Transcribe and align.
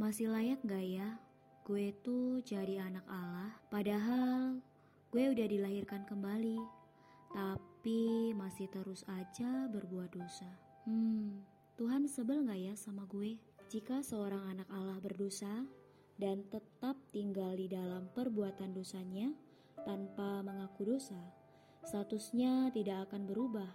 Masih 0.00 0.32
layak 0.32 0.64
gak 0.64 0.80
ya 0.80 1.20
gue 1.68 1.92
tuh 2.00 2.40
jadi 2.40 2.88
anak 2.88 3.04
Allah 3.04 3.52
Padahal 3.68 4.56
gue 5.12 5.24
udah 5.28 5.44
dilahirkan 5.44 6.08
kembali 6.08 6.56
Tapi 7.36 8.32
masih 8.32 8.64
terus 8.72 9.04
aja 9.12 9.68
berbuat 9.68 10.08
dosa 10.16 10.48
Hmm, 10.88 11.44
Tuhan 11.76 12.08
sebel 12.08 12.48
gak 12.48 12.56
ya 12.56 12.72
sama 12.80 13.04
gue? 13.12 13.36
Jika 13.68 14.00
seorang 14.00 14.56
anak 14.56 14.72
Allah 14.72 14.96
berdosa 15.04 15.68
dan 16.16 16.48
tetap 16.48 16.96
tinggal 17.12 17.52
di 17.52 17.68
dalam 17.68 18.08
perbuatan 18.16 18.72
dosanya 18.72 19.28
tanpa 19.84 20.40
mengaku 20.40 20.96
dosa, 20.96 21.20
statusnya 21.84 22.72
tidak 22.72 23.12
akan 23.12 23.28
berubah. 23.28 23.68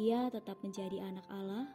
Ia 0.00 0.32
tetap 0.32 0.64
menjadi 0.64 1.04
anak 1.04 1.28
Allah 1.28 1.68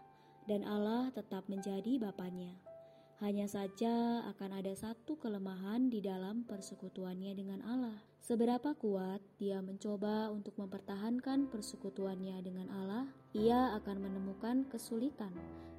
dan 0.49 0.65
Allah 0.65 1.13
tetap 1.13 1.45
menjadi 1.45 2.01
bapaknya. 2.01 2.74
Hanya 3.23 3.47
saja 3.47 4.27
akan 4.27 4.59
ada 4.59 4.75
satu 4.75 5.15
kelemahan 5.15 5.87
di 5.87 6.03
dalam 6.03 6.43
persekutuannya 6.43 7.31
dengan 7.31 7.63
Allah. 7.63 7.95
Seberapa 8.19 8.75
kuat 8.75 9.23
dia 9.39 9.63
mencoba 9.63 10.27
untuk 10.35 10.59
mempertahankan 10.59 11.47
persekutuannya 11.47 12.35
dengan 12.43 12.67
Allah, 12.75 13.07
ia 13.31 13.71
akan 13.79 14.03
menemukan 14.03 14.67
kesulitan 14.67 15.31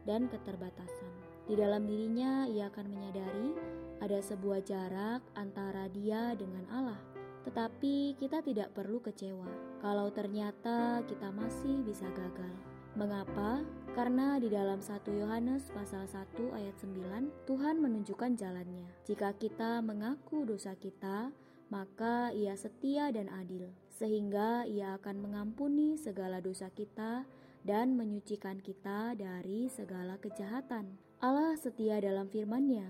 dan 0.09 0.33
keterbatasan. 0.33 1.13
Di 1.45 1.61
dalam 1.61 1.85
dirinya, 1.85 2.49
ia 2.49 2.73
akan 2.73 2.87
menyadari 2.89 3.53
ada 4.01 4.17
sebuah 4.17 4.65
jarak 4.65 5.21
antara 5.37 5.93
dia 5.93 6.33
dengan 6.41 6.65
Allah. 6.73 7.01
Tetapi 7.45 8.17
kita 8.17 8.41
tidak 8.43 8.73
perlu 8.73 8.99
kecewa 8.99 9.79
kalau 9.85 10.09
ternyata 10.09 11.05
kita 11.05 11.29
masih 11.31 11.85
bisa 11.85 12.09
gagal. 12.17 12.76
Mengapa? 12.97 13.61
Karena 13.93 14.41
di 14.41 14.49
dalam 14.49 14.81
1 14.81 15.05
Yohanes 15.21 15.69
pasal 15.69 16.09
1 16.09 16.33
ayat 16.57 16.81
9 16.81 17.45
Tuhan 17.45 17.77
menunjukkan 17.77 18.41
jalannya. 18.41 18.89
Jika 19.05 19.37
kita 19.37 19.85
mengaku 19.85 20.49
dosa 20.49 20.73
kita, 20.81 21.29
maka 21.69 22.33
ia 22.33 22.57
setia 22.57 23.13
dan 23.13 23.29
adil, 23.29 23.69
sehingga 23.93 24.65
ia 24.65 24.97
akan 24.97 25.29
mengampuni 25.29 26.01
segala 26.01 26.41
dosa 26.41 26.73
kita 26.73 27.29
dan 27.69 28.01
menyucikan 28.01 28.65
kita 28.65 29.13
dari 29.13 29.69
segala 29.69 30.17
kejahatan. 30.17 30.97
Allah 31.21 31.53
setia 31.61 32.01
dalam 32.01 32.33
firman-Nya 32.33 32.89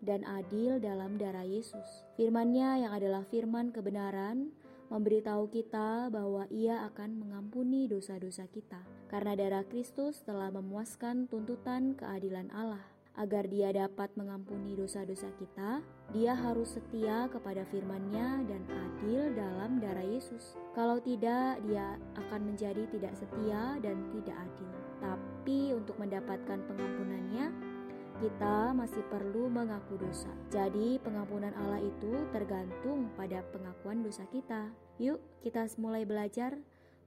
dan 0.00 0.24
adil 0.24 0.80
dalam 0.80 1.20
darah 1.20 1.44
Yesus. 1.44 2.08
Firman-Nya 2.16 2.88
yang 2.88 2.92
adalah 2.96 3.28
firman 3.28 3.68
kebenaran 3.68 4.48
memberitahu 4.92 5.48
kita 5.48 6.12
bahwa 6.12 6.44
Ia 6.52 6.84
akan 6.92 7.24
mengampuni 7.24 7.88
dosa-dosa 7.88 8.44
kita, 8.52 8.84
karena 9.08 9.32
darah 9.32 9.64
Kristus 9.64 10.20
telah 10.20 10.52
memuaskan 10.52 11.32
tuntutan 11.32 11.96
keadilan 11.96 12.52
Allah. 12.52 12.84
Agar 13.16 13.44
Dia 13.48 13.72
dapat 13.72 14.12
mengampuni 14.16 14.76
dosa-dosa 14.76 15.32
kita, 15.40 15.80
Dia 16.12 16.32
harus 16.36 16.76
setia 16.76 17.28
kepada 17.32 17.64
firman-Nya 17.72 18.44
dan 18.44 18.62
adil 18.68 19.32
dalam 19.32 19.80
darah 19.80 20.04
Yesus. 20.04 20.56
Kalau 20.76 21.00
tidak, 21.00 21.60
Dia 21.64 21.96
akan 22.16 22.52
menjadi 22.52 22.84
tidak 22.92 23.16
setia 23.16 23.80
dan 23.80 23.96
tidak 24.12 24.36
adil. 24.36 24.72
Tapi 25.00 25.76
untuk 25.76 25.96
mendapatkan 26.00 26.60
pengampunannya, 26.68 27.71
kita 28.22 28.70
masih 28.70 29.02
perlu 29.10 29.50
mengaku 29.50 29.98
dosa. 29.98 30.30
Jadi, 30.46 31.02
pengampunan 31.02 31.50
Allah 31.58 31.82
itu 31.82 32.22
tergantung 32.30 33.10
pada 33.18 33.42
pengakuan 33.50 33.98
dosa 34.06 34.22
kita. 34.30 34.70
Yuk, 35.02 35.18
kita 35.42 35.66
mulai 35.82 36.06
belajar 36.06 36.54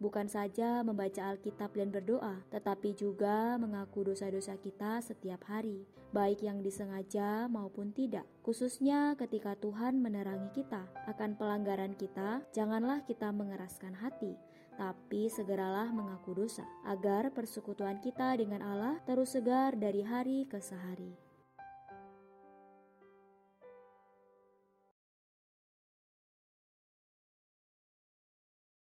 bukan 0.04 0.28
saja 0.28 0.84
membaca 0.84 1.32
Alkitab 1.32 1.72
dan 1.72 1.88
berdoa, 1.88 2.44
tetapi 2.52 2.92
juga 3.00 3.56
mengaku 3.56 4.12
dosa-dosa 4.12 4.60
kita 4.60 5.00
setiap 5.00 5.48
hari, 5.48 5.88
baik 6.12 6.44
yang 6.44 6.60
disengaja 6.60 7.48
maupun 7.48 7.96
tidak. 7.96 8.28
Khususnya 8.44 9.16
ketika 9.16 9.56
Tuhan 9.56 10.04
menerangi 10.04 10.52
kita 10.52 10.84
akan 11.08 11.40
pelanggaran 11.40 11.96
kita, 11.96 12.44
janganlah 12.52 13.08
kita 13.08 13.32
mengeraskan 13.32 13.96
hati, 14.04 14.36
tapi 14.76 15.32
segeralah 15.32 15.90
mengaku 15.92 16.46
dosa, 16.46 16.64
agar 16.88 17.32
persekutuan 17.32 18.00
kita 18.04 18.36
dengan 18.36 18.62
Allah 18.62 19.00
terus 19.08 19.34
segar 19.34 19.76
dari 19.76 20.04
hari 20.04 20.46
ke 20.46 20.60
sehari. 20.60 21.16